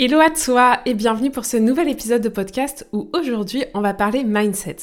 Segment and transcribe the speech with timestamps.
[0.00, 3.94] Hello à toi et bienvenue pour ce nouvel épisode de podcast où aujourd'hui on va
[3.94, 4.76] parler mindset.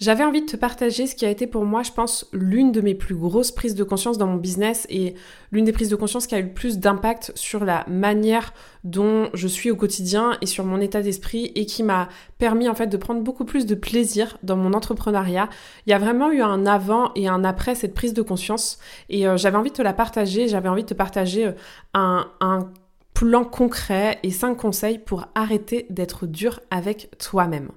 [0.00, 2.80] J'avais envie de te partager ce qui a été pour moi, je pense, l'une de
[2.80, 5.12] mes plus grosses prises de conscience dans mon business et
[5.50, 9.28] l'une des prises de conscience qui a eu le plus d'impact sur la manière dont
[9.34, 12.86] je suis au quotidien et sur mon état d'esprit et qui m'a permis en fait
[12.86, 15.50] de prendre beaucoup plus de plaisir dans mon entrepreneuriat.
[15.86, 18.78] Il y a vraiment eu un avant et un après cette prise de conscience
[19.10, 21.52] et euh, j'avais envie de te la partager, j'avais envie de te partager euh,
[21.92, 22.70] un, un
[23.14, 27.70] plan concret et 5 conseils pour arrêter d'être dur avec toi-même.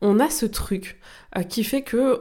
[0.00, 1.00] On a ce truc
[1.36, 2.20] euh, qui fait que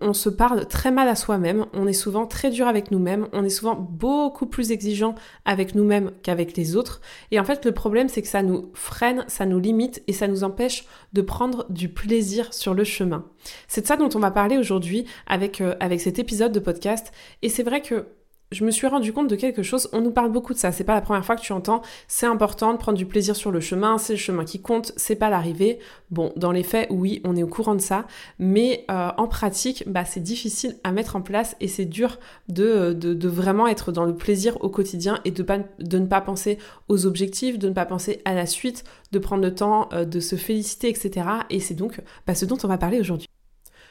[0.00, 3.44] on, se parle très mal à soi-même, on est souvent très dur avec nous-mêmes, on
[3.44, 7.00] est souvent beaucoup plus exigeant avec nous-mêmes qu'avec les autres.
[7.30, 10.28] Et en fait, le problème, c'est que ça nous freine, ça nous limite et ça
[10.28, 13.26] nous empêche de prendre du plaisir sur le chemin.
[13.66, 17.12] C'est de ça dont on va parler aujourd'hui avec, euh, avec cet épisode de podcast.
[17.42, 18.06] Et c'est vrai que
[18.50, 19.88] je me suis rendu compte de quelque chose.
[19.92, 20.72] On nous parle beaucoup de ça.
[20.72, 21.82] C'est pas la première fois que tu entends.
[22.06, 23.98] C'est important de prendre du plaisir sur le chemin.
[23.98, 24.92] C'est le chemin qui compte.
[24.96, 25.78] C'est pas l'arrivée.
[26.10, 28.06] Bon, dans les faits, oui, on est au courant de ça.
[28.38, 32.18] Mais euh, en pratique, bah, c'est difficile à mettre en place et c'est dur
[32.48, 32.96] de,
[33.28, 37.06] vraiment être dans le plaisir au quotidien et de, pas, de ne pas penser aux
[37.06, 40.36] objectifs, de ne pas penser à la suite, de prendre le temps euh, de se
[40.36, 41.26] féliciter, etc.
[41.50, 43.28] Et c'est donc bah, ce dont on va parler aujourd'hui.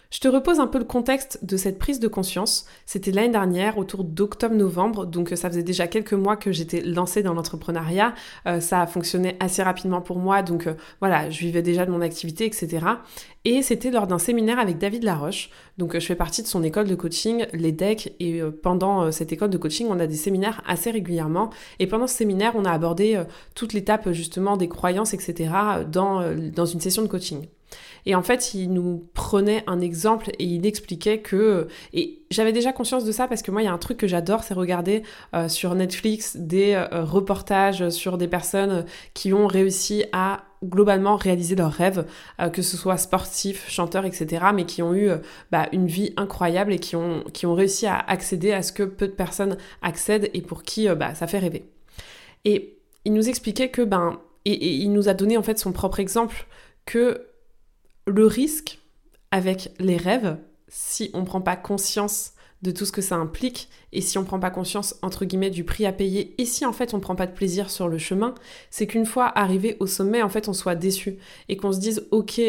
[0.10, 2.66] Je te repose un peu le contexte de cette prise de conscience.
[2.86, 7.34] C'était l'année dernière, autour d'octobre-novembre, donc ça faisait déjà quelques mois que j'étais lancée dans
[7.34, 8.14] l'entrepreneuriat.
[8.46, 11.92] Euh, ça a fonctionné assez rapidement pour moi, donc euh, voilà, je vivais déjà de
[11.92, 12.86] mon activité, etc.
[13.44, 15.50] Et c'était lors d'un séminaire avec David Laroche.
[15.78, 19.50] Donc je fais partie de son école de coaching, l'EDEC, et euh, pendant cette école
[19.50, 21.50] de coaching, on a des séminaires assez régulièrement.
[21.80, 23.22] Et pendant ce séminaire, on a abordé
[23.56, 25.50] toute l'étape justement des croyances, etc.
[25.86, 27.48] dans une session de coaching.
[28.06, 31.68] Et en fait, il nous prenait un exemple et il expliquait que...
[31.94, 34.08] Et j'avais déjà conscience de ça parce que moi, il y a un truc que
[34.08, 35.04] j'adore, c'est regarder
[35.34, 41.56] euh, sur Netflix des euh, reportages sur des personnes qui ont réussi à globalement réaliser
[41.56, 42.06] leurs rêves,
[42.42, 45.10] euh, que ce soit sportifs, chanteurs, etc., mais qui ont eu
[45.52, 48.84] bah, une vie incroyable et qui ont, qui ont réussi à accéder à ce que
[48.84, 51.70] peu de personnes accèdent et pour qui bah, ça fait rêver.
[52.44, 56.00] Et il nous expliquait que, ben, et il nous a donné en fait son propre
[56.00, 56.48] exemple,
[56.86, 57.28] que
[58.08, 58.80] le risque
[59.32, 60.38] avec les rêves,
[60.70, 64.22] si on ne prend pas conscience de tout ce que ça implique et si on
[64.22, 66.98] ne prend pas conscience entre guillemets du prix à payer et si en fait on
[66.98, 68.34] ne prend pas de plaisir sur le chemin,
[68.72, 71.18] c'est qu'une fois arrivé au sommet en fait on soit déçu.
[71.50, 72.42] Et qu'on se dise ok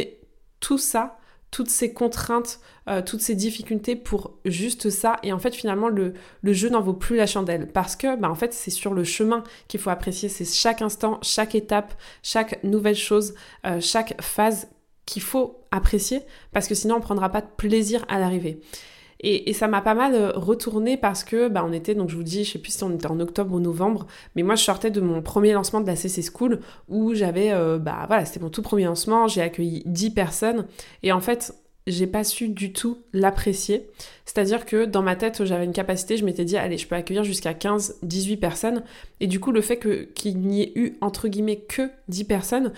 [0.61, 1.19] tout ça,
[1.51, 6.15] toutes ces contraintes, euh, toutes ces difficultés pour juste ça et en fait finalement le,
[6.43, 7.71] jeu n'en vaut plus la chandelle.
[7.71, 11.19] Parce que bah, en fait c'est sur le chemin qu'il faut apprécier, c'est chaque instant,
[11.23, 11.93] chaque étape,
[12.23, 13.35] chaque nouvelle chose,
[13.67, 14.69] euh, chaque phase
[15.09, 16.21] qu'il faut apprécier
[16.53, 18.61] parce que sinon on prendra pas de plaisir à l'arrivée.
[19.21, 22.23] Et, ça m'a pas mal euh, retourné parce que bah, on était, donc je vous
[22.23, 24.93] dis, je sais plus si on était en octobre ou novembre, mais moi je sortais
[24.93, 28.51] de mon premier lancement de la CC School où j'avais, euh, bah voilà, c'était mon
[28.51, 30.67] tout premier lancement, j'ai accueilli 10 personnes
[31.03, 31.53] et en fait
[31.89, 33.89] j'ai pas su du tout l'apprécier.
[34.25, 37.25] C'est-à-dire que dans ma tête, j'avais une capacité, je m'étais dit, allez, je peux accueillir
[37.25, 38.83] jusqu'à 15, 18 personnes.
[39.21, 39.79] Et du coup, le fait
[40.13, 42.73] qu'il n'y ait eu, entre guillemets, que 10 personnes,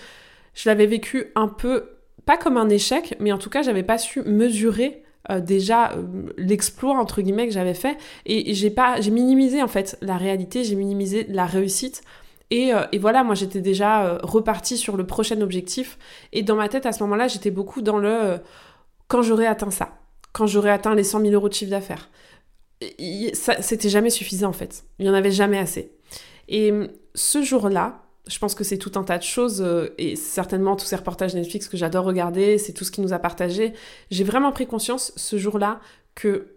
[0.55, 1.89] je l'avais vécu un peu
[2.26, 6.32] pas comme un échec, mais en tout cas, j'avais pas su mesurer euh, déjà euh,
[6.38, 10.64] l'exploit entre guillemets que j'avais fait et j'ai pas j'ai minimisé en fait la réalité,
[10.64, 12.00] j'ai minimisé la réussite
[12.50, 15.98] et, euh, et, voilà, moi j'étais déjà repartie sur le prochain objectif
[16.32, 18.38] et dans ma tête à ce moment-là, j'étais beaucoup dans le
[19.08, 19.98] quand j'aurais atteint ça,
[20.32, 22.08] quand j'aurais atteint les 100 000 euros de chiffre d'affaires.
[23.60, 25.93] C'était jamais suffisant en fait, il y en avait jamais assez.
[26.49, 26.73] Et
[27.14, 30.87] ce jour-là, je pense que c'est tout un tas de choses euh, et certainement tous
[30.87, 33.72] ces reportages Netflix que j'adore regarder, c'est tout ce qui nous a partagé.
[34.11, 35.81] J'ai vraiment pris conscience ce jour-là
[36.14, 36.56] que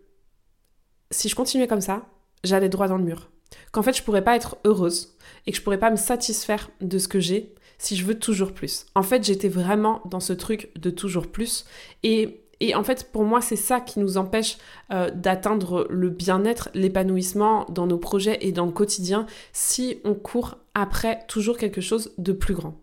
[1.11, 2.05] si je continuais comme ça,
[2.43, 3.29] j'allais droit dans le mur.
[3.71, 5.15] Qu'en fait, je pourrais pas être heureuse
[5.45, 8.53] et que je pourrais pas me satisfaire de ce que j'ai si je veux toujours
[8.53, 8.85] plus.
[8.95, 11.65] En fait, j'étais vraiment dans ce truc de toujours plus
[12.03, 14.57] et et en fait, pour moi, c'est ça qui nous empêche
[14.93, 20.59] euh, d'atteindre le bien-être, l'épanouissement dans nos projets et dans le quotidien si on court
[20.73, 22.81] après toujours quelque chose de plus grand.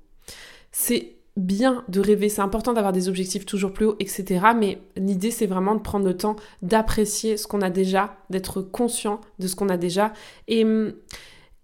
[0.72, 4.46] C'est bien de rêver, c'est important d'avoir des objectifs toujours plus hauts, etc.
[4.56, 9.20] Mais l'idée, c'est vraiment de prendre le temps d'apprécier ce qu'on a déjà, d'être conscient
[9.38, 10.12] de ce qu'on a déjà.
[10.48, 10.64] Et,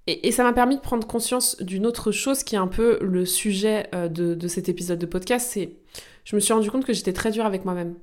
[0.06, 3.26] et, ça m'a permis de prendre conscience d'une autre chose qui est un peu le
[3.26, 5.76] sujet euh, de, de cet épisode de podcast, c'est
[6.24, 7.94] je me suis rendu compte que j'étais très dure avec moi-même.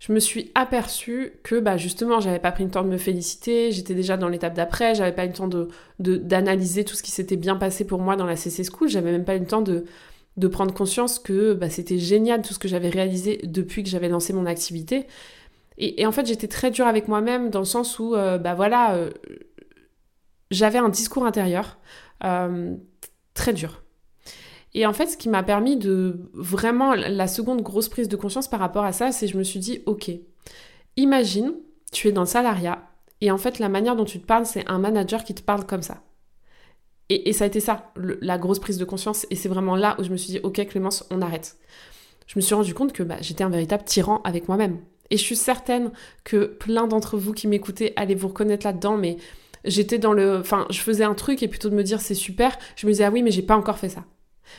[0.00, 3.70] Je me suis aperçue que bah justement, j'avais pas pris le temps de me féliciter,
[3.70, 5.50] j'étais déjà dans l'étape d'après, j'avais pas eu le temps
[5.98, 9.24] d'analyser tout ce qui s'était bien passé pour moi dans la CC School, j'avais même
[9.24, 9.84] pas eu le temps de
[10.36, 14.08] de prendre conscience que bah, c'était génial tout ce que j'avais réalisé depuis que j'avais
[14.08, 15.06] lancé mon activité.
[15.78, 18.94] Et, en fait, j'étais très dure avec moi-même dans le sens où, euh, bah voilà,
[18.96, 19.10] euh,
[20.50, 21.78] j'avais un discours intérieur
[22.24, 22.76] euh,
[23.32, 23.82] très dur.
[24.74, 28.48] Et en fait, ce qui m'a permis de vraiment la seconde grosse prise de conscience
[28.48, 30.10] par rapport à ça, c'est je me suis dit, ok,
[30.96, 31.54] imagine,
[31.90, 32.90] tu es dans le salariat,
[33.20, 35.66] et en fait, la manière dont tu te parles, c'est un manager qui te parle
[35.66, 36.02] comme ça.
[37.12, 39.26] Et, ça a été ça, la grosse prise de conscience.
[39.30, 41.56] Et c'est vraiment là où je me suis dit, ok Clémence, on arrête.
[42.28, 44.78] Je me suis rendu compte que bah, j'étais un véritable tyran avec moi-même.
[45.10, 45.90] Et je suis certaine
[46.22, 49.16] que plein d'entre vous qui m'écoutez allez vous reconnaître là-dedans, mais
[49.64, 50.38] j'étais dans le...
[50.38, 53.02] Enfin, je faisais un truc et plutôt de me dire c'est super, je me disais
[53.02, 54.04] ah oui mais j'ai pas encore fait ça.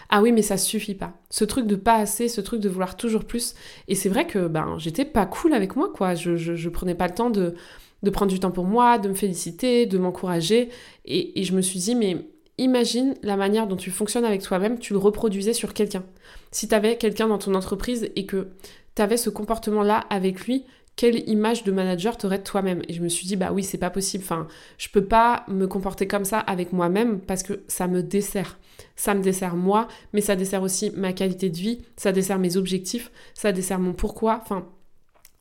[0.10, 1.14] Ah oui mais ça suffit pas.
[1.30, 3.56] Ce truc de pas assez, ce truc de vouloir toujours plus.
[3.88, 6.16] Et c'est vrai que ben j'étais pas cool avec moi quoi.
[6.16, 7.56] Je, je, prenais pas le temps de,
[8.04, 10.70] de prendre du temps pour moi, de me féliciter, de m'encourager.
[11.06, 12.28] Et, et je me suis dit mais
[12.58, 16.04] imagine la manière dont tu fonctionnes avec toi-même, tu le reproduisais sur quelqu'un.
[16.52, 18.50] Si tu avais quelqu'un dans ton entreprise et que
[18.96, 20.66] tu avais ce comportement-là avec lui,
[20.96, 22.82] quelle image de manager t'aurais de toi-même?
[22.88, 24.24] Et je me suis dit, bah oui, c'est pas possible.
[24.24, 24.48] Enfin,
[24.78, 28.60] je peux pas me comporter comme ça avec moi-même parce que ça me dessert.
[28.96, 32.58] Ça me dessert moi, mais ça dessert aussi ma qualité de vie, ça dessert mes
[32.58, 34.42] objectifs, ça dessert mon pourquoi.
[34.44, 34.68] Enfin,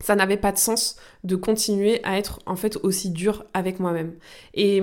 [0.01, 4.15] ça n'avait pas de sens de continuer à être en fait aussi dur avec moi-même.
[4.55, 4.83] Et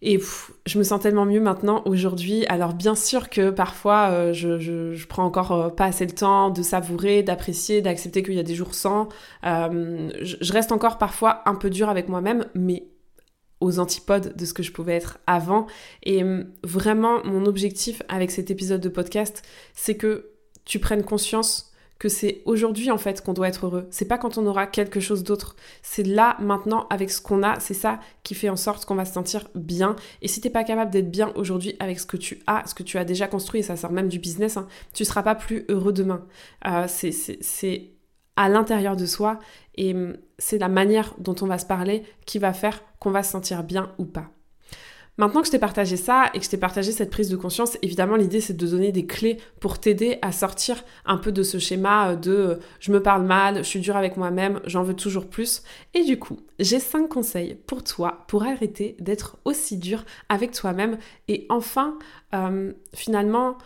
[0.00, 0.20] et
[0.66, 2.46] je me sens tellement mieux maintenant aujourd'hui.
[2.46, 6.62] Alors bien sûr que parfois euh, je, prends encore euh, pas assez le temps de
[6.62, 9.08] savourer, d'apprécier, d'accepter qu'il y a des jours sans.
[9.44, 12.84] Euh, je, reste encore parfois un peu dur avec moi-même, mais
[13.60, 15.66] aux antipodes de ce que je pouvais être avant.
[16.04, 16.22] Et
[16.62, 19.42] vraiment mon objectif avec cet épisode de podcast,
[19.74, 20.30] c'est que
[20.64, 23.88] tu prennes conscience que c'est aujourd'hui en fait qu'on doit être heureux.
[23.90, 25.56] C'est pas quand on aura quelque chose d'autre.
[25.82, 27.58] C'est là, maintenant, avec ce qu'on a.
[27.60, 29.96] C'est ça qui fait en sorte qu'on va se sentir bien.
[30.22, 32.82] Et si t'es pas capable d'être bien aujourd'hui avec ce que tu as, ce que
[32.82, 35.64] tu as déjà construit, et ça sort même du business, hein, tu seras pas plus
[35.68, 36.24] heureux demain.
[36.66, 37.90] Euh, c'est
[38.36, 39.40] à l'intérieur de soi
[39.74, 43.24] et hum, c'est la manière dont on va se parler qui va faire qu'on va
[43.24, 44.30] se sentir bien ou pas.
[45.18, 47.76] Maintenant que je t'ai partagé ça et que je t'ai partagé cette prise de conscience,
[47.82, 51.58] évidemment l'idée c'est de donner des clés pour t'aider à sortir un peu de ce
[51.58, 55.26] schéma de euh, je me parle mal, je suis dur avec moi-même, j'en veux toujours
[55.26, 55.64] plus.
[55.92, 60.98] Et du coup, j'ai cinq conseils pour toi pour arrêter d'être aussi dur avec toi-même
[61.26, 61.98] et enfin
[62.32, 63.58] euh, finalement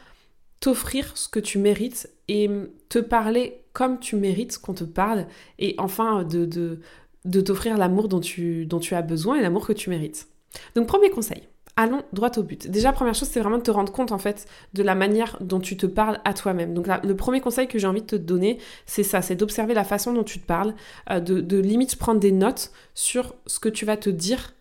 [0.61, 2.49] t'offrir ce que tu mérites et
[2.89, 5.27] te parler comme tu mérites qu'on te parle
[5.59, 6.81] et enfin de, de,
[7.27, 10.32] de t'offrir l'amour dont tu as besoin et l'amour que tu mérites.
[10.75, 12.71] Donc premier conseil, allons droit au but.
[12.71, 15.61] Déjà, première chose, c'est vraiment de te rendre compte en fait de la manière dont
[15.61, 16.75] tu te parles à toi-même.
[16.75, 19.85] Donc le premier conseil que j'ai envie de te donner, c'est ça, c'est d'observer la
[19.85, 20.75] façon dont tu te parles,
[21.11, 24.55] euh, de, limite prendre des notes sur ce que tu vas te dire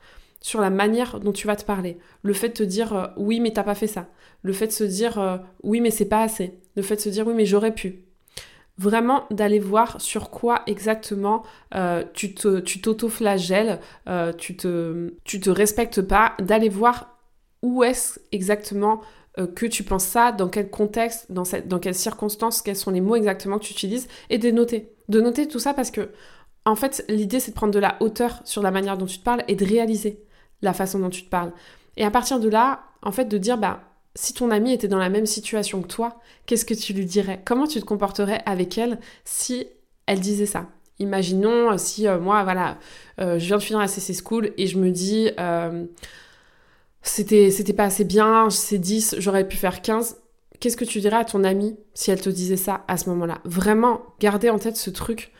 [0.43, 1.97] sur la manière dont tu vas te parler.
[2.23, 4.07] Le fait de te dire euh, oui mais t'as pas fait ça.
[4.41, 6.59] Le fait de se dire euh, oui mais c'est pas assez.
[6.75, 8.05] Le fait de se dire oui mais j'aurais pu
[8.77, 11.43] vraiment d'aller voir sur quoi exactement
[11.75, 17.17] euh, tu t'auto-flagelles, euh, tu, te, tu te respectes pas, d'aller voir
[17.61, 19.01] où est-ce exactement
[19.39, 22.91] euh, que tu penses ça, dans quel contexte, dans, cette, dans quelles circonstances, quels sont
[22.91, 24.93] les mots exactement que tu utilises, et de noter.
[25.09, 26.09] De noter tout ça parce que,
[26.65, 29.23] en fait, l'idée c'est de prendre de la hauteur sur la manière dont tu te
[29.23, 30.23] parles et de réaliser
[30.61, 31.53] la façon dont tu te parles.
[31.97, 34.97] Et à partir de là, en fait, de dire, bah, si ton amie était dans
[34.97, 37.41] la même situation que toi, qu'est-ce que tu lui dirais?
[37.45, 39.67] Comment tu te comporterais avec elle si
[40.05, 40.67] elle disait ça?
[40.99, 42.77] Imaginons euh, si euh, moi, voilà,
[43.19, 45.29] euh, je viens de finir la CC School et je me dis,
[47.01, 50.17] c'était, c'était pas assez bien, c'est 10, j'aurais pu faire 15.
[50.59, 53.39] Qu'est-ce que tu dirais à ton amie si elle te disait ça à ce moment-là?
[53.45, 55.31] Vraiment, gardez en tête ce truc.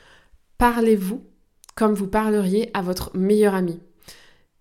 [0.58, 1.24] Parlez-vous
[1.76, 3.80] comme vous parleriez à votre meilleur ami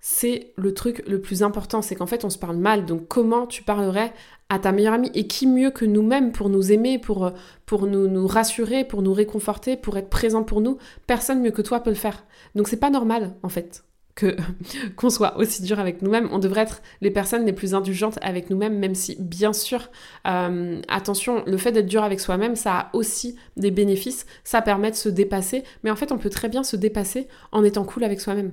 [0.01, 2.87] c'est le truc le plus important, c'est qu'en fait on se parle mal.
[2.87, 4.13] Donc comment tu parlerais
[4.49, 5.11] à ta meilleure amie?
[5.15, 9.77] Et qui mieux que nous-mêmes pour nous aimer, pour, euh, nous, rassurer, pour nous réconforter,
[9.77, 10.79] pour être présent pour nous?
[11.07, 12.25] Personne mieux que toi peut le faire.
[12.55, 14.37] Donc c'est pas normal en fait que
[14.97, 16.31] qu'on soit aussi dur avec nous-mêmes.
[16.33, 19.91] On devrait être les personnes les plus indulgentes avec nous-mêmes, même si bien sûr,
[20.27, 24.25] euh, attention, le fait d'être dur avec soi-même, ça a aussi des bénéfices.
[24.45, 27.65] Ça permet de se dépasser, mais en fait on peut très bien se dépasser en
[27.65, 28.53] étant cool avec soi-même.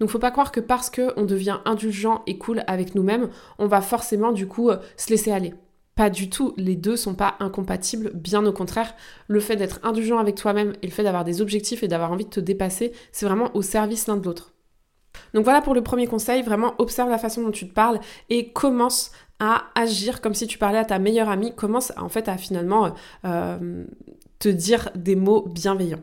[0.00, 3.80] Donc faut pas croire que parce qu'on devient indulgent et cool avec nous-mêmes, on va
[3.80, 5.54] forcément du coup euh, se laisser aller.
[5.94, 8.94] Pas du tout, les deux sont pas incompatibles, bien au contraire.
[9.28, 12.26] Le fait d'être indulgent avec toi-même et le fait d'avoir des objectifs et d'avoir envie
[12.26, 14.52] de te dépasser, c'est vraiment au service l'un de l'autre.
[15.32, 18.52] Donc voilà pour le premier conseil, vraiment observe la façon dont tu te parles et
[18.52, 21.54] commence à agir comme si tu parlais à ta meilleure amie.
[21.54, 23.84] Commence en fait à finalement euh,
[24.38, 26.02] te dire des mots bienveillants.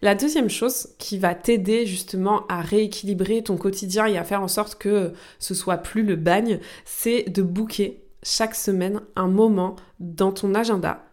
[0.00, 4.48] La deuxième chose qui va t'aider justement à rééquilibrer ton quotidien et à faire en
[4.48, 10.32] sorte que ce soit plus le bagne, c'est de booker chaque semaine un moment dans
[10.32, 11.04] ton agenda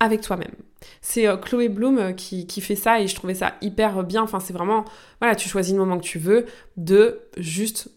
[0.00, 0.54] avec toi-même.
[1.00, 4.22] C'est euh, Chloé Bloom euh, qui, qui, fait ça et je trouvais ça hyper bien.
[4.22, 4.84] Enfin, c'est vraiment,
[5.20, 6.46] voilà, tu choisis le moment que tu veux
[6.76, 7.88] de juste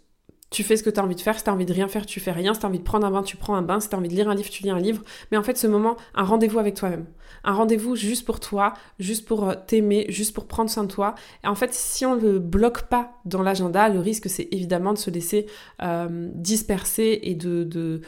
[0.49, 1.37] tu fais ce que tu as envie de faire.
[1.37, 2.53] Si tu as envie de rien faire, tu fais rien.
[2.53, 3.79] Si tu as envie de prendre un bain, tu prends un bain.
[3.79, 5.03] Si tu as envie de lire un livre, tu lis un livre.
[5.31, 7.05] Mais en fait, ce moment, un rendez-vous avec toi-même.
[7.43, 11.15] Un rendez-vous juste pour toi, juste pour euh, t'aimer, juste pour prendre soin de toi.
[11.43, 14.93] Et en fait, si on ne le bloque pas dans l'agenda, le risque, c'est évidemment
[14.93, 15.47] de se laisser
[15.81, 18.01] euh, disperser et de, de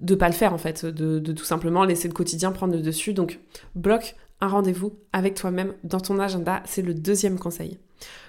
[0.00, 2.82] de pas le faire en fait, de, de, tout simplement laisser le quotidien prendre le
[2.82, 3.14] dessus.
[3.14, 3.40] Donc
[3.74, 7.78] bloque un rendez-vous avec toi-même dans ton agenda, c'est le deuxième conseil.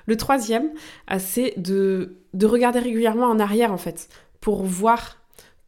[0.06, 0.70] Le troisième,
[1.12, 4.10] euh, c'est de, de regarder régulièrement en arrière, en fait,
[4.42, 5.18] pour voir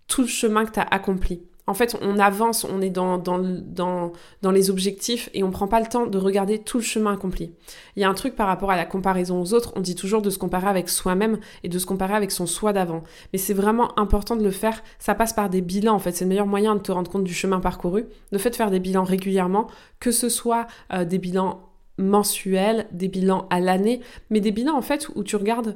[0.08, 1.42] tout le chemin que tu as accompli.
[1.70, 5.68] En fait, on avance, on est dans, dans, dans, dans les objectifs et on prend
[5.68, 7.52] pas le temps de regarder tout le chemin accompli.
[7.98, 10.22] Il y a un truc par rapport à la comparaison aux autres, on dit toujours
[10.22, 13.04] de se comparer avec soi-même et de se comparer avec son soi d'avant.
[13.34, 16.24] Mais c'est vraiment important de le faire, ça passe par des bilans en fait, c'est
[16.24, 18.06] le meilleur moyen de te rendre compte du chemin parcouru.
[18.32, 19.68] Le fait de faire des bilans régulièrement,
[20.00, 21.67] que ce soit euh, des bilans
[21.98, 25.76] mensuels, des bilans à l'année, mais des bilans en fait où tu regardes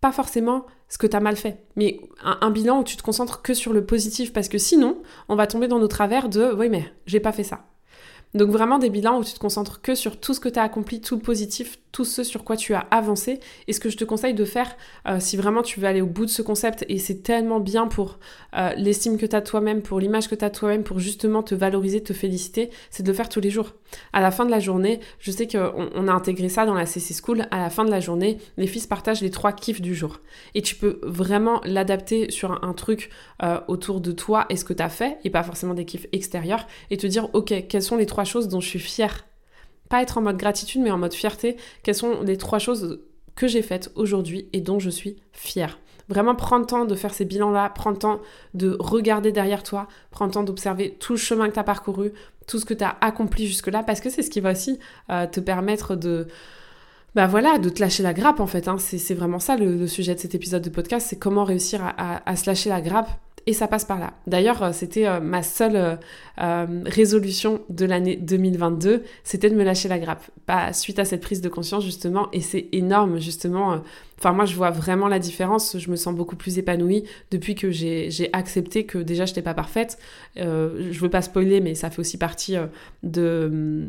[0.00, 3.42] pas forcément ce que tu as mal fait, mais un, bilan où tu te concentres
[3.42, 6.68] que sur le positif, parce que sinon, on va tomber dans nos travers de oui,
[6.68, 7.66] mais j'ai pas fait ça.
[8.34, 10.62] Donc vraiment des bilans où tu te concentres que sur tout ce que tu as
[10.62, 13.40] accompli, tout le positif, tout ce sur quoi tu as avancé.
[13.68, 14.76] Et ce que je te conseille de faire,
[15.08, 17.86] euh, si vraiment tu veux aller au bout de ce concept, et c'est tellement bien
[17.86, 18.18] pour
[18.56, 21.54] euh, l'estime que tu as toi-même, pour l'image que tu as toi-même, pour justement te
[21.54, 23.74] valoriser, te féliciter, c'est de le faire tous les jours.
[24.12, 26.86] À la fin de la journée, je sais qu'on on a intégré ça dans la
[26.86, 29.94] CC School, à la fin de la journée, les fils partagent les trois kiffs du
[29.94, 30.20] jour.
[30.54, 33.10] Et tu peux vraiment l'adapter sur un, truc
[33.42, 36.06] euh, autour de toi et ce que tu as fait, et pas forcément des kiffs
[36.12, 39.24] extérieurs, et te dire, ok, quels sont les trois choses dont je suis fière?
[39.90, 41.58] Pas être en mode gratitude, mais en mode fierté.
[41.82, 43.00] Quelles sont les trois choses
[43.36, 45.78] que j'ai faites aujourd'hui et dont je suis fière?
[46.08, 48.20] Vraiment, prends le temps de faire ces bilans-là, prends le temps
[48.54, 52.12] de regarder derrière toi, prends le temps d'observer tout le chemin que tu as parcouru,
[52.48, 54.78] tout ce que tu as accompli jusque-là, parce que c'est ce qui va aussi
[55.10, 56.26] euh, te permettre de...
[57.14, 58.68] Bah voilà, de te lâcher la grappe en fait.
[58.68, 58.76] Hein.
[58.78, 62.46] C'est vraiment ça le, sujet de cet épisode de podcast, c'est comment réussir à se
[62.46, 63.10] lâcher la grappe
[63.50, 64.12] et ça passe par là.
[64.28, 65.98] D'ailleurs, euh, c'était euh, ma seule
[66.40, 70.22] euh, résolution de l'année 2022, c'était de me lâcher la grappe.
[70.46, 73.82] Pas suite à cette prise de conscience justement, et c'est énorme justement.
[74.18, 75.76] Enfin, moi, je vois vraiment la différence.
[75.78, 77.02] Je me sens beaucoup plus épanouie
[77.32, 79.98] depuis que j'ai accepté que déjà, je n'étais pas parfaite.
[80.36, 82.56] je veux pas spoiler, mais ça fait aussi partie
[83.02, 83.88] d'un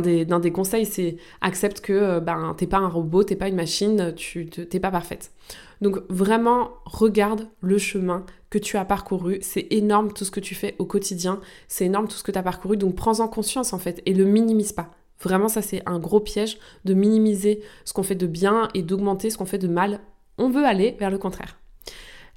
[0.00, 4.14] des, des, conseils, c'est accepte que ben, t'es pas un robot, t'es pas une machine,
[4.16, 5.32] tu t'es pas parfaite.
[5.80, 9.38] Donc vraiment, regarde le chemin que tu as parcouru.
[9.42, 11.40] C'est énorme tout ce que tu fais au quotidien.
[11.68, 12.76] C'est énorme tout ce que tu as parcouru.
[12.76, 14.90] Donc prends-en conscience en fait et le minimise pas.
[15.20, 19.30] Vraiment, ça c'est un gros piège de minimiser ce qu'on fait de bien et d'augmenter
[19.30, 20.00] ce qu'on fait de mal.
[20.38, 21.58] On veut aller vers le contraire.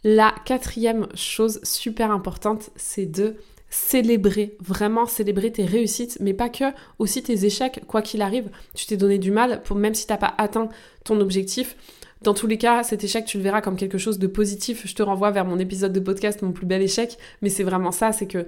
[0.03, 3.36] La quatrième chose super importante, c'est de
[3.70, 6.65] célébrer, vraiment célébrer tes réussites, mais pas que,
[6.98, 8.50] aussi tes échecs, quoi qu'il arrive.
[8.74, 10.70] Tu t'es donné du mal, pour, même si tu n'as pas atteint
[11.03, 11.77] ton objectif,
[12.22, 14.86] dans tous les cas, cet échec, tu le verras comme quelque chose de positif.
[14.86, 17.18] Je te renvoie vers mon épisode de podcast, mon plus bel échec.
[17.42, 18.46] Mais c'est vraiment ça, c'est que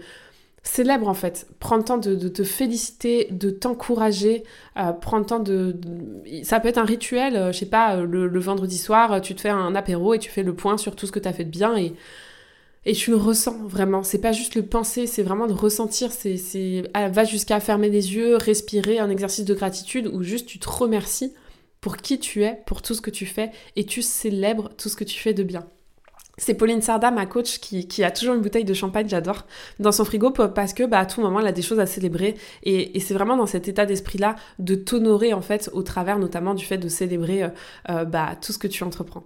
[0.62, 1.48] célèbre en fait.
[1.60, 4.44] Prends le temps de, te féliciter, de t'encourager.
[4.77, 5.75] Euh, prends le temps de,
[6.44, 9.42] Ça peut être un rituel, euh, je sais pas, euh, le, vendredi soir, tu te
[9.42, 11.46] fais un apéro et tu fais le point sur tout ce que tu as fait
[11.46, 11.94] de bien et...
[12.86, 14.03] Et tu le ressens vraiment.
[14.03, 16.12] C'est pas juste le penser, c'est vraiment de ressentir.
[16.12, 20.60] C'est, c'est, va jusqu'à fermer les yeux, respirer, un exercice de gratitude ou juste tu
[20.60, 21.32] te remercies
[21.84, 24.96] pour qui tu es, pour tout ce que tu fais, et tu célèbres tout ce
[24.96, 25.68] que tu fais de bien.
[26.38, 29.46] C'est Pauline Sarda, ma coach, qui, a toujours une bouteille de champagne, j'adore,
[29.80, 32.36] dans son frigo parce que bah, à tout moment, elle a des choses à célébrer.
[32.63, 36.63] Et, c'est vraiment dans cet état d'esprit-là de t'honorer, en fait, au travers notamment du
[36.63, 37.50] fait de célébrer euh,
[37.90, 39.25] euh, bah, tout ce que tu entreprends.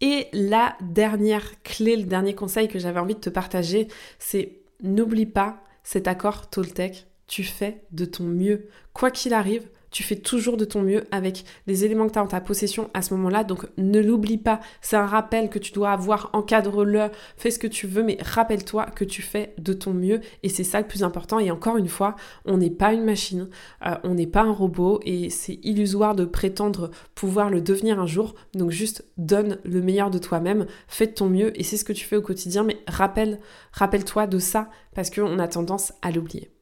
[0.00, 3.88] Et la dernière clé, le dernier conseil que j'avais envie de te partager,
[4.20, 7.08] c'est n'oublie pas cet accord Toltec.
[7.26, 8.68] Tu fais de ton mieux.
[8.94, 12.22] Quoi qu'il arrive, tu fais toujours de ton mieux avec les éléments que tu as
[12.22, 13.44] en ta possession à ce moment-là.
[13.44, 14.60] Donc ne l'oublie pas.
[14.80, 16.30] C'est un rappel que tu dois avoir.
[16.32, 20.20] Encadre-le, fais ce que tu veux, mais rappelle-toi que tu fais de ton mieux.
[20.42, 21.38] Et c'est ça le plus important.
[21.38, 23.48] Et encore une fois, on n'est pas une machine,
[23.86, 28.06] euh, on n'est pas un robot et c'est illusoire de prétendre pouvoir le devenir un
[28.06, 28.34] jour.
[28.54, 31.92] Donc juste donne le meilleur de toi-même, fais de ton mieux et c'est ce que
[31.92, 32.64] tu fais au quotidien.
[32.64, 33.38] Mais rappelle,
[33.72, 36.57] rappelle-toi de ça parce qu'on a tendance à l'oublier.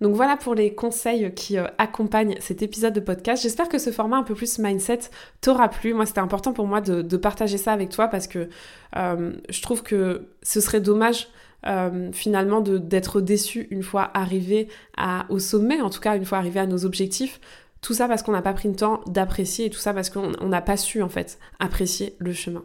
[0.00, 3.42] Donc voilà pour les conseils qui euh, accompagnent cet épisode de podcast.
[3.42, 5.00] J'espère que ce format un peu plus mindset
[5.40, 5.94] t'aura plu.
[5.94, 8.48] Moi, c'était important pour moi de, partager ça avec toi parce que
[8.96, 11.28] euh, je trouve que ce serait dommage
[11.66, 14.68] euh, finalement d'être déçu une fois arrivé
[15.28, 17.40] au sommet, en tout cas une fois arrivé à nos objectifs.
[17.82, 20.30] Tout ça parce qu'on n'a pas pris le temps d'apprécier et tout ça parce qu'on
[20.46, 22.62] n'a pas su en fait apprécier le chemin.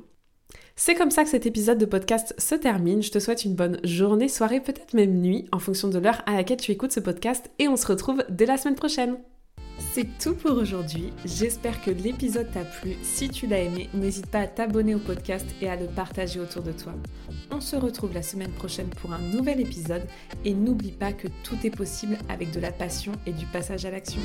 [0.78, 3.02] C'est comme ça que cet épisode de podcast se termine.
[3.02, 6.34] Je te souhaite une bonne journée, soirée, peut-être même nuit, en fonction de l'heure à
[6.34, 9.16] laquelle tu écoutes ce podcast, et on se retrouve dès la semaine prochaine.
[9.94, 11.14] C'est tout pour aujourd'hui.
[11.24, 12.98] J'espère que l'épisode t'a plu.
[13.04, 16.62] Si tu l'as aimé, n'hésite pas à t'abonner au podcast et à le partager autour
[16.62, 16.94] de toi.
[17.52, 20.04] On se retrouve la semaine prochaine pour un nouvel épisode
[20.44, 23.92] et n'oublie pas que tout est possible avec de la passion et du passage à
[23.92, 24.22] l'action.